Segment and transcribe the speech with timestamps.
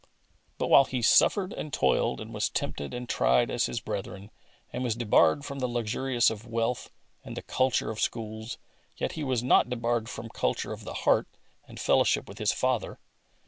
[0.57, 4.31] But while He suffered and toiled and was tempted and tried as His brethren,
[4.73, 6.89] and was debarred from the luxuries of wealth
[7.23, 8.57] and the culture of schools,
[8.97, 11.27] yet He was not debarred from culture of the heart
[11.67, 12.97] and fellowship with His Father.